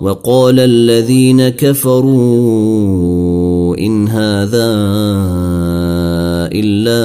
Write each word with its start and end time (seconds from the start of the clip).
وقال 0.00 0.60
الذين 0.60 1.48
كفروا 1.48 2.94
إن 3.78 4.08
هذا 4.08 4.70
إلا 6.52 7.04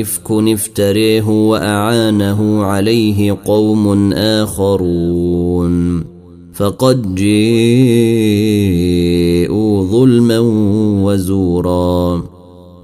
إفك 0.00 0.30
افتريه 0.30 1.22
وأعانه 1.22 2.64
عليه 2.64 3.38
قوم 3.44 4.12
آخرون 4.12 6.04
فقد 6.54 7.14
جيءوا 7.14 8.48
ظلما 9.84 10.38
وزورا 11.04 12.37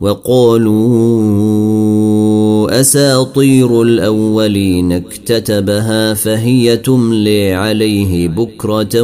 وقالوا 0.04 0.70
أساطير 2.80 3.82
الأولين 3.82 4.92
اكتتبها 4.92 6.14
فهي 6.14 6.76
تملي 6.76 7.52
عليه 7.52 8.28
بكرة 8.28 9.02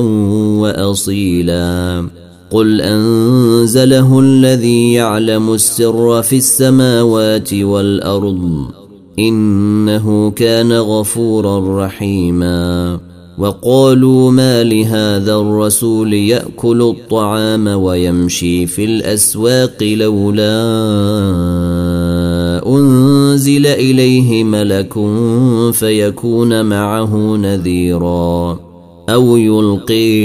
وأصيلا. 0.59 2.05
قل 2.51 2.81
أنزله 2.81 4.21
الذي 4.21 4.93
يعلم 4.93 5.55
السر 5.55 6.23
في 6.23 6.37
السماوات 6.37 7.55
والأرض 7.55 8.67
إنه 9.19 10.31
كان 10.31 10.73
غفورا 10.73 11.87
رحيما. 11.87 13.01
وقالوا 13.41 14.31
ما 14.31 14.65
لهذا 14.65 15.35
الرسول 15.35 16.13
يأكل 16.13 16.83
الطعام 16.83 17.67
ويمشي 17.67 18.67
في 18.67 18.85
الأسواق 18.85 19.83
لولا 19.83 20.61
أنزل 22.67 23.67
إليه 23.67 24.45
ملك 24.45 24.93
فيكون 25.73 26.65
معه 26.65 27.37
نذيرا 27.37 28.59
أو 29.09 29.37
يلقي 29.37 30.21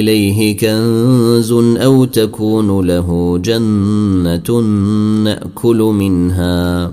إليه 0.00 0.56
كنز 0.56 1.52
أو 1.52 2.04
تكون 2.04 2.86
له 2.86 3.38
جنة 3.38 4.60
نأكل 5.24 5.76
منها 5.76 6.92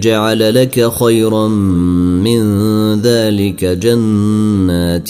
جعل 0.00 0.54
لك 0.54 0.92
خيرا 0.92 1.48
من 1.48 2.42
ذلك 3.00 3.64
جنات 3.64 5.08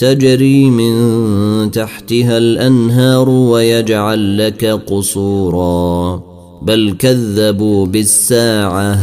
تجري 0.00 0.70
من 0.70 1.70
تحتها 1.70 2.38
الأنهار 2.38 3.28
ويجعل 3.28 4.38
لك 4.38 4.64
قصورا. 4.64 6.22
بل 6.62 6.96
كذبوا 6.98 7.86
بالساعة 7.86 8.98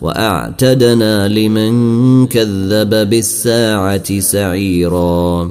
وأعتدنا 0.00 1.28
لمن 1.28 2.26
كذب 2.26 3.10
بالساعة 3.10 4.20
سعيرا. 4.20 5.50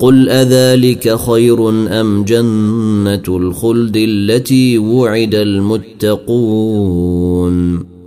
قل 0.00 0.28
اذلك 0.28 1.16
خير 1.16 1.68
ام 2.00 2.24
جنه 2.24 3.22
الخلد 3.28 3.96
التي 3.96 4.78
وعد 4.78 5.34
المتقون 5.34 6.70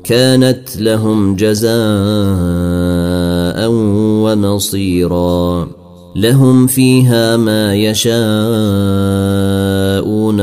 كانت 0.04 0.78
لهم 0.78 1.36
جزاء 1.36 1.74
ونصيرا 4.24 5.68
لهم 6.16 6.68
فيها 6.68 7.38
ما 7.38 7.76
يشاءون 7.76 8.14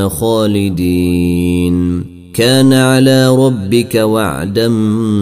خالدين 0.09 2.05
كان 2.33 2.73
على 2.73 3.29
ربك 3.29 3.95
وعدا 3.95 4.67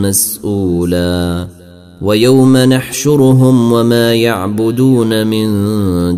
مسؤولا 0.01 1.47
ويوم 2.01 2.57
نحشرهم 2.57 3.71
وما 3.71 4.13
يعبدون 4.13 5.27
من 5.27 5.49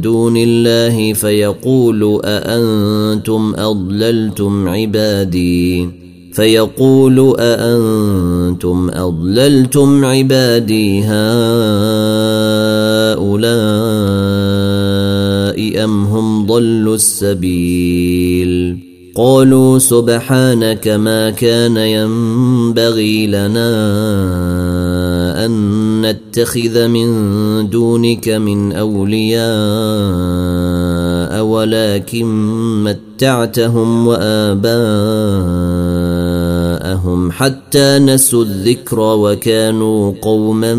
دون 0.02 0.38
الله 0.38 1.14
فيقول 1.14 2.22
أأنتم 2.24 3.54
أضللتم 3.58 4.68
عبادي؟ 4.70 5.90
فيقول 6.34 7.36
أأنتم 7.40 8.90
أضللتم 8.94 10.06
عبادي 10.06 11.04
هؤلاء 11.04 11.12
أم 15.84 16.04
هم 16.04 16.46
ضلوا 16.46 16.96
السبيل؟ 16.96 18.78
قالوا 19.16 19.80
سبحانك 19.80 20.88
ما 20.88 21.30
كان 21.30 21.78
ينبغي 21.78 23.28
لنا 23.28 24.81
نتخذ 26.32 26.88
من 26.88 27.70
دونك 27.70 28.30
من 28.30 28.72
أولياء 28.72 29.42
ولكن 31.44 32.28
متعتهم 32.84 34.08
وآباءهم 34.08 34.62
حتى 37.32 38.00
نسوا 38.00 38.44
الذكر 38.44 39.00
وكانوا 39.00 40.14
قوما 40.22 40.76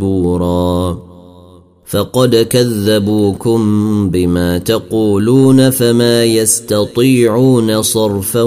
بورا. 0.00 0.98
فقد 1.86 2.36
كذبوكم 2.36 3.60
بما 4.10 4.58
تقولون 4.58 5.70
فما 5.70 6.24
يستطيعون 6.24 7.82
صرفا 7.82 8.42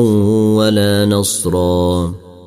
ولا 0.56 1.06
نصرا. 1.06 2.25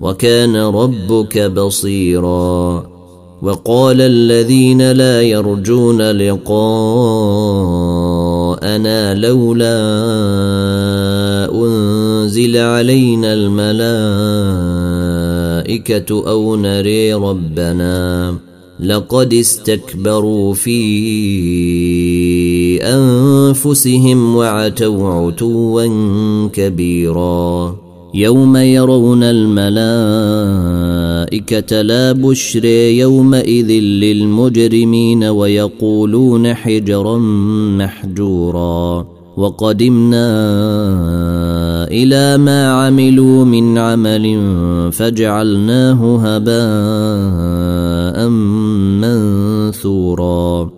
وكان 0.00 0.56
ربك 0.56 1.38
بصيرا. 1.38 2.86
وقال 3.42 4.00
الذين 4.00 4.92
لا 4.92 5.22
يرجون 5.22 6.10
لقاءنا 6.10 6.44
لولا 9.14 9.78
أنزل 11.54 12.56
علينا 12.56 13.32
الملائكة 13.32 13.70
أو 16.30 16.56
نري 16.56 17.14
ربنا. 17.14 18.34
لقد 18.80 19.34
استكبروا 19.34 20.54
في 20.54 20.78
أنفسهم 22.82 24.36
وعتوا 24.36 25.08
عتوا 25.08 25.86
كبيرا. 26.52 27.87
يوم 28.14 28.56
يرون 28.56 29.22
الملائكة 29.22 29.72
لا 31.82 32.12
بشر 32.12 32.64
يومئذ 32.64 33.70
للمجرمين 33.70 35.24
ويقولون 35.24 36.54
حجرا 36.54 37.18
محجورا 37.78 39.06
وقدمنا 39.36 40.28
إلى 41.90 42.38
ما 42.38 42.72
عملوا 42.72 43.44
من 43.44 43.78
عمل 43.78 44.38
فجعلناه 44.92 46.16
هباء 46.24 46.68
منثورا 49.68 50.77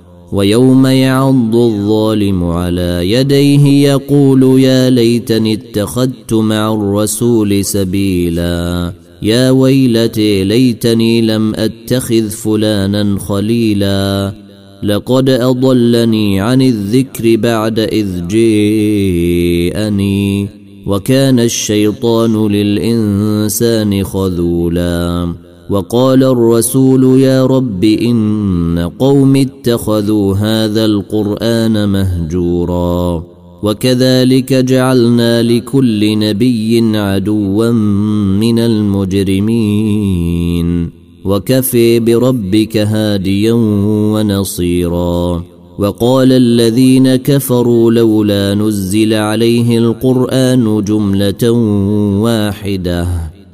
ويوم 0.31 0.85
يعض 0.85 1.55
الظالم 1.55 2.43
على 2.43 3.11
يديه 3.11 3.89
يقول 3.89 4.59
يا 4.59 4.89
ليتني 4.89 5.53
اتخذت 5.53 6.33
مع 6.33 6.73
الرسول 6.73 7.65
سبيلا. 7.65 8.93
يا 9.21 9.49
ويلتي 9.51 10.43
ليتني 10.43 11.21
لم 11.21 11.55
أتخذ 11.55 12.29
فلانا 12.29 13.19
خليلا. 13.19 14.33
لقد 14.83 15.29
أضلني 15.29 16.41
عن 16.41 16.61
الذكر 16.61 17.35
بعد 17.35 17.79
إذ 17.79 18.27
جيءني. 18.27 19.81
وكان 20.85 21.39
الشيطان 21.39 22.47
للإنسان 22.47 24.03
خذولا. 24.03 25.33
وقال 25.71 26.23
الرسول 26.23 27.19
يا 27.19 27.45
رب 27.45 27.83
إن 27.83 28.91
قوم 28.99 29.35
اتخذوا 29.35 30.35
هذا 30.35 30.85
القرآن 30.85 31.89
مهجورا 31.89 33.23
وكذلك 33.63 34.53
جعلنا 34.53 35.43
لكل 35.43 36.19
نبي 36.19 36.97
عدوا 36.97 37.71
من 38.39 38.59
المجرمين 38.59 39.81
وكفي 41.25 41.99
بربك 41.99 42.77
هاديا 42.77 43.53
ونصيرا 44.13 45.43
وقال 45.79 46.31
الذين 46.31 47.15
كفروا 47.15 47.91
لولا 47.91 48.55
نزل 48.55 49.13
عليه 49.13 49.77
القرآن 49.77 50.83
جملة 50.83 51.51
واحدة 52.21 53.30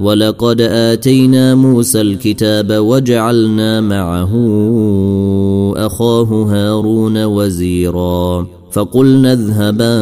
ولقد 0.00 0.60
آتينا 0.60 1.54
موسى 1.54 2.00
الكتاب 2.00 2.72
وجعلنا 2.72 3.80
معه 3.80 4.32
أخاه 5.76 6.24
هارون 6.24 7.24
وزيرا 7.24 8.46
فقلنا 8.72 9.32
اذهبا 9.32 9.98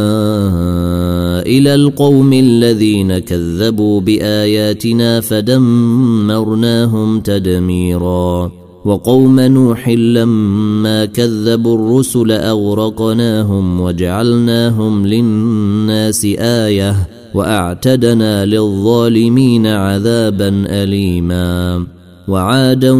إلى 1.46 1.74
القوم 1.74 2.32
الذين 2.32 3.18
كذبوا 3.18 4.00
بآياتنا 4.00 5.20
فدمرناهم 5.20 7.20
تدميرا 7.20 8.52
وقوم 8.84 9.40
نوح 9.40 9.88
لما 9.88 11.04
كذبوا 11.04 11.74
الرسل 11.74 12.32
أغرقناهم 12.32 13.80
وجعلناهم 13.80 15.06
للناس 15.06 16.24
آية 16.38 17.15
وأعتدنا 17.36 18.46
للظالمين 18.46 19.66
عذابا 19.66 20.48
اليما 20.66 21.86
وعادا 22.28 22.92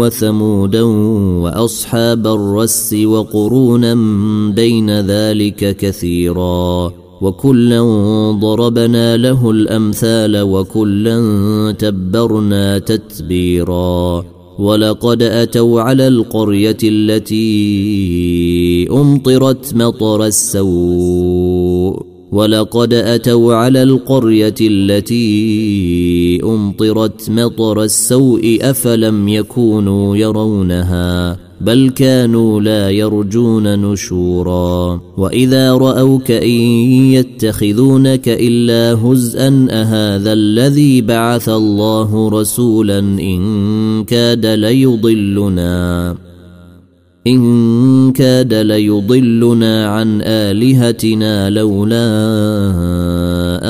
وثمودا 0.00 0.82
وأصحاب 1.42 2.26
الرس 2.26 2.94
وقرونا 3.04 3.94
بين 4.54 5.00
ذلك 5.00 5.76
كثيرا 5.76 6.92
وكلا 7.20 7.80
ضربنا 8.40 9.16
له 9.16 9.50
الأمثال 9.50 10.40
وكلا 10.40 11.18
تبرنا 11.78 12.78
تتبيرا 12.78 14.24
ولقد 14.58 15.22
أتوا 15.22 15.80
على 15.80 16.08
القرية 16.08 16.78
التي 16.84 17.48
أمطرت 18.90 19.74
مطر 19.74 20.24
السوء 20.26 22.13
ولقد 22.34 22.94
أتوا 22.94 23.54
على 23.54 23.82
القرية 23.82 24.54
التي 24.60 26.40
أمطرت 26.44 27.30
مطر 27.30 27.82
السوء 27.82 28.58
أفلم 28.60 29.28
يكونوا 29.28 30.16
يرونها 30.16 31.36
بل 31.60 31.90
كانوا 31.96 32.60
لا 32.60 32.90
يرجون 32.90 33.78
نشورا 33.78 35.00
وإذا 35.16 35.72
رأوك 35.72 36.30
إن 36.30 36.60
يتخذونك 37.14 38.28
إلا 38.28 39.00
هزءا 39.02 39.66
أهذا 39.70 40.32
الذي 40.32 41.00
بعث 41.00 41.48
الله 41.48 42.28
رسولا 42.28 42.98
إن 42.98 44.04
كاد 44.04 44.46
ليضلنا 44.46 46.16
إن 47.26 48.12
كاد 48.12 48.54
ليضلنا 48.54 49.86
عن 49.86 50.20
آلهتنا 50.22 51.50
لولا 51.50 52.04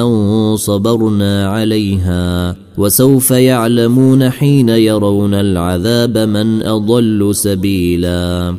أن 0.03 0.57
صبرنا 0.57 1.49
عليها 1.49 2.57
وسوف 2.79 3.31
يعلمون 3.31 4.31
حين 4.31 4.69
يرون 4.69 5.35
العذاب 5.35 6.19
من 6.19 6.63
أضل 6.63 7.31
سبيلا. 7.35 8.55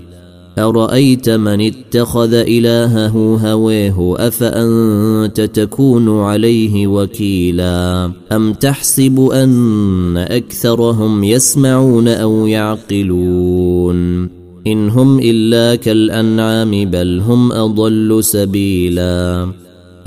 أرأيت 0.60 1.30
من 1.30 1.62
اتخذ 1.62 2.34
إلهه 2.34 3.40
هويه 3.52 4.28
أفأنت 4.28 5.42
تكون 5.42 6.20
عليه 6.20 6.88
وكيلا؟ 6.88 8.12
أم 8.32 8.54
تحسب 8.54 9.30
أن 9.34 10.18
أكثرهم 10.18 11.24
يسمعون 11.24 12.08
أو 12.08 12.48
يعقلون؟ 12.48 14.45
إن 14.68 14.90
هم 14.90 15.20
إلا 15.20 15.76
كالأنعام 15.76 16.86
بل 16.86 17.20
هم 17.20 17.52
أضل 17.52 18.24
سبيلا. 18.24 19.48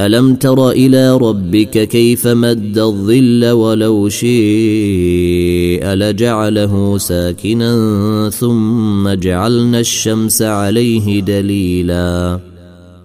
ألم 0.00 0.34
تر 0.34 0.70
إلى 0.70 1.16
ربك 1.16 1.88
كيف 1.88 2.26
مد 2.26 2.78
الظل 2.78 3.50
ولو 3.50 4.08
شيء 4.08 5.86
لجعله 5.86 6.98
ساكنا 6.98 8.30
ثم 8.30 9.08
جعلنا 9.08 9.80
الشمس 9.80 10.42
عليه 10.42 11.20
دليلا. 11.20 12.40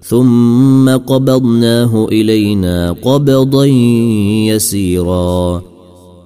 ثم 0.02 0.90
قبضناه 0.90 2.08
إلينا 2.12 2.92
قبضا 2.92 3.66
يسيرا. 4.46 5.73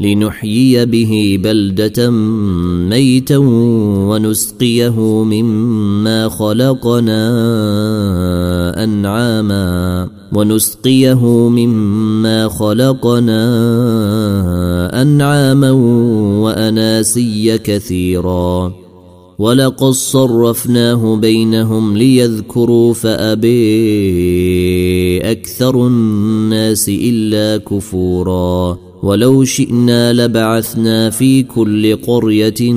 لنحيي 0.00 0.86
به 0.86 1.40
بلدة 1.42 2.10
ميتا 2.90 3.36
ونسقيه 4.08 5.00
مما 5.00 6.28
خلقنا 6.28 7.24
أنعاما 8.84 10.08
ونسقيه 10.32 11.24
مما 11.48 12.48
خلقنا 12.48 13.42
أنعاما 15.02 15.70
وأناسيا 16.40 17.56
كثيرا 17.56 18.72
ولقد 19.38 19.90
صرفناه 19.90 21.16
بينهم 21.16 21.96
ليذكروا 21.96 22.94
فأبي 22.94 23.50
أكثر 25.30 25.86
الناس 25.86 26.88
إلا 26.88 27.56
كفورا 27.56 28.78
ولو 29.04 29.44
شئنا 29.44 30.12
لبعثنا 30.12 31.10
في 31.10 31.42
كل 31.42 31.96
قرية 31.96 32.72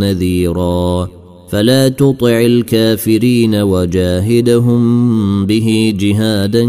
نذيرا. 0.00 1.08
فلا 1.50 1.88
تطع 1.88 2.40
الكافرين 2.40 3.54
وجاهدهم 3.54 4.80
به 5.46 5.94
جهادا 6.00 6.64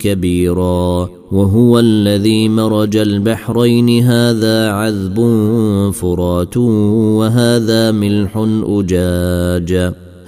كبيرا. 0.00 1.08
وهو 1.32 1.78
الذي 1.78 2.48
مرج 2.48 2.96
البحرين. 2.96 4.02
هذا 4.02 4.70
عذب 4.70 5.16
فرات 5.94 6.56
وهذا 6.56 7.90
ملح 7.90 8.46
أجاج. 8.66 9.92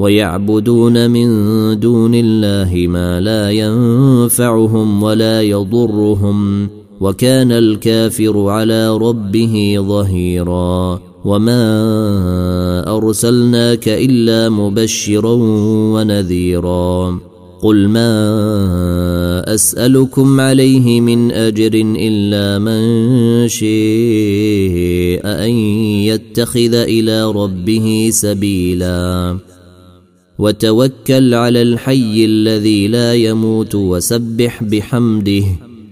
ويعبدون 0.00 1.10
من 1.10 1.28
دون 1.80 2.14
الله 2.14 2.86
ما 2.88 3.20
لا 3.20 3.50
ينفعهم 3.50 5.02
ولا 5.02 5.42
يضرهم 5.42 6.68
وكان 7.00 7.52
الكافر 7.52 8.48
على 8.48 8.96
ربه 8.96 9.76
ظهيرا. 9.78 11.00
وما 11.24 11.64
أرسلناك 12.96 13.88
إلا 13.88 14.48
مبشرا 14.48 15.32
ونذيرا. 15.94 17.18
قل 17.62 17.88
ما 17.88 19.54
أسألكم 19.54 20.40
عليه 20.40 21.00
من 21.00 21.32
أجر 21.32 21.70
إلا 21.74 22.58
من 22.58 23.48
شيء 23.48 25.20
أن 25.24 25.50
يتخذ 26.08 26.74
إلى 26.74 27.24
ربه 27.24 28.08
سبيلا. 28.12 29.36
وتوكل 30.40 31.34
على 31.34 31.62
الحي 31.62 32.24
الذي 32.24 32.88
لا 32.88 33.14
يموت 33.14 33.74
وسبح 33.74 34.64
بحمده 34.64 35.44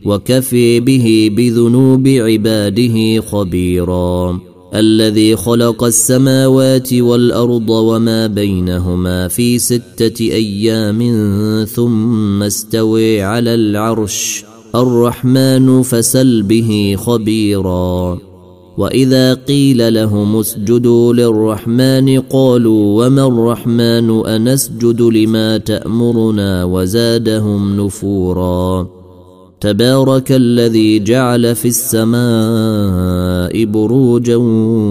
وكفي 0.04 0.80
به 0.80 1.30
بذنوب 1.36 2.08
عباده 2.08 3.20
خبيرا 3.20 4.40
الذي 4.74 5.36
خلق 5.36 5.84
السماوات 5.84 6.92
والأرض 6.92 7.70
وما 7.70 8.26
بينهما 8.26 9.28
في 9.28 9.58
ستة 9.58 10.20
أيام 10.20 11.00
ثم 11.64 12.42
استوي 12.42 13.22
على 13.22 13.54
العرش 13.54 14.44
الرحمن 14.74 15.82
فسل 15.82 16.42
به 16.42 16.96
خبيرا 16.98 18.27
واذا 18.78 19.34
قيل 19.34 19.94
لهم 19.94 20.36
اسجدوا 20.36 21.12
للرحمن 21.12 22.20
قالوا 22.20 23.06
وما 23.06 23.26
الرحمن 23.26 24.26
انسجد 24.26 25.02
لما 25.02 25.58
تامرنا 25.58 26.64
وزادهم 26.64 27.80
نفورا 27.80 28.88
تبارك 29.60 30.32
الذي 30.32 30.98
جعل 30.98 31.54
في 31.54 31.68
السماء 31.68 33.64
بروجا 33.64 34.36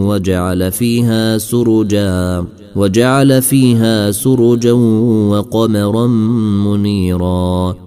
وجعل 0.07 0.71
فيها 0.71 1.37
سرجا 1.37 2.45
وجعل 2.75 3.41
فيها 3.41 4.11
سرجا 4.11 4.71
وقمرا 5.31 6.07
منيرا 6.67 7.86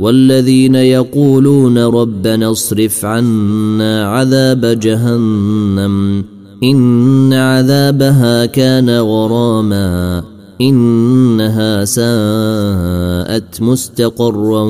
والذين 0.00 0.74
يقولون 0.74 1.78
ربنا 1.78 2.50
اصرف 2.50 3.04
عنا 3.04 4.08
عذاب 4.08 4.64
جهنم 4.80 6.24
إن 6.62 7.32
عذابها 7.32 8.46
كان 8.46 8.90
غراما 8.90 10.22
إنها 10.60 11.84
ساءت 11.84 13.62
مستقرا 13.62 14.62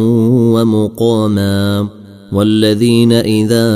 ومقاما. 0.53 1.89
والذين 2.33 3.13
إذا 3.13 3.67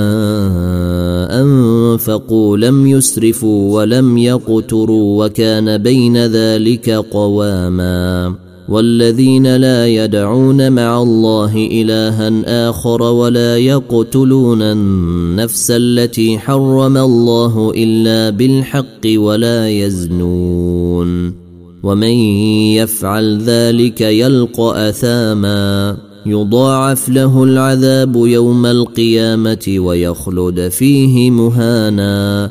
أنفقوا 1.42 2.57
لم 2.57 2.87
يسرفوا 2.87 3.80
ولم 3.80 4.19
يقتروا 4.19 5.26
وكان 5.26 5.78
بين 5.78 6.16
ذلك 6.16 6.90
قواما. 6.90 8.35
والذين 8.70 9.56
لا 9.56 9.86
يدعون 9.86 10.72
مع 10.72 11.02
الله 11.02 11.68
إلها 11.72 12.68
آخر 12.68 13.02
ولا 13.02 13.56
يقتلون 13.56 14.62
النفس 14.62 15.70
التي 15.70 16.38
حرم 16.38 16.96
الله 16.96 17.72
إلا 17.76 18.30
بالحق 18.30 19.06
ولا 19.06 19.68
يزنون 19.70 21.34
ومن 21.82 22.14
يفعل 22.76 23.38
ذلك 23.42 24.00
يلقى 24.00 24.88
أثاما 24.88 25.96
يضاعف 26.26 27.08
له 27.08 27.44
العذاب 27.44 28.16
يوم 28.16 28.66
القيامة 28.66 29.76
ويخلد 29.78 30.68
فيه 30.68 31.30
مهانا 31.30 32.50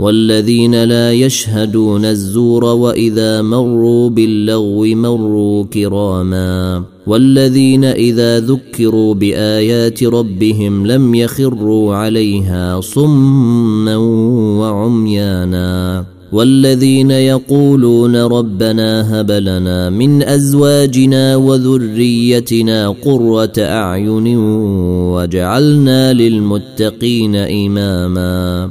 والذين 0.00 0.84
لا 0.84 1.12
يشهدون 1.12 2.04
الزور 2.04 2.64
وإذا 2.64 3.42
مروا 3.42 4.10
باللغو 4.10 4.84
مروا 4.84 5.64
كراما 5.64 6.84
والذين 7.06 7.84
إذا 7.84 8.40
ذكروا 8.40 9.14
بآيات 9.14 10.02
ربهم 10.02 10.86
لم 10.86 11.14
يخروا 11.14 11.94
عليها 11.94 12.80
صما 12.80 13.96
وعميانا 14.60 16.04
والذين 16.32 17.10
يقولون 17.10 18.16
ربنا 18.16 19.20
هب 19.20 19.30
لنا 19.30 19.90
من 19.90 20.22
أزواجنا 20.22 21.36
وذريتنا 21.36 22.88
قرة 22.88 23.52
أعين 23.58 24.36
وجعلنا 25.14 26.12
للمتقين 26.12 27.36
إماما 27.36 28.70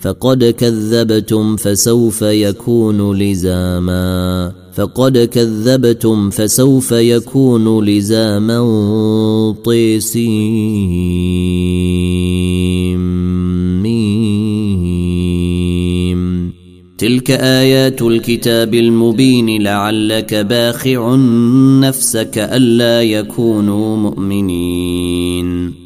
فقد 0.00 0.44
كذبتم 0.44 1.56
فسوف 1.56 2.22
يكون 2.22 3.18
لزاما. 3.18 4.52
فقد 4.74 5.18
كذبتم 5.18 6.30
فسوف 6.30 6.92
يكون 6.92 7.84
لزاما 7.84 8.60
طيسيم 9.64 10.76
تلك 16.98 17.30
آيات 17.30 18.02
الكتاب 18.02 18.74
المبين 18.74 19.62
لعلك 19.62 20.34
باخع 20.34 21.14
نفسك 21.80 22.38
الا 22.38 23.02
يكونوا 23.02 23.96
مؤمنين. 23.96 25.85